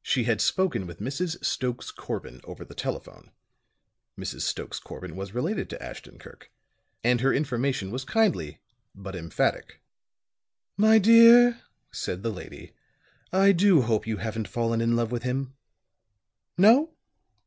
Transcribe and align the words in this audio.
She 0.00 0.24
had 0.24 0.40
spoken 0.40 0.86
with 0.86 1.00
Mrs. 1.00 1.44
Stokes 1.44 1.90
Corbin 1.90 2.40
over 2.44 2.64
the 2.64 2.74
telephone. 2.74 3.30
Mrs. 4.18 4.40
Stokes 4.40 4.78
Corbin 4.80 5.14
was 5.16 5.34
related 5.34 5.68
to 5.68 5.82
Ashton 5.82 6.18
Kirk, 6.18 6.50
and 7.04 7.20
her 7.20 7.30
information 7.30 7.90
was 7.90 8.02
kindly 8.02 8.62
but 8.94 9.14
emphatic. 9.14 9.82
"My 10.78 10.98
dear," 10.98 11.60
said 11.90 12.22
the 12.22 12.32
lady, 12.32 12.72
"I 13.34 13.52
do 13.52 13.82
hope 13.82 14.06
you 14.06 14.16
haven't 14.16 14.48
fallen 14.48 14.80
in 14.80 14.96
love 14.96 15.12
with 15.12 15.24
him. 15.24 15.52
No? 16.56 16.94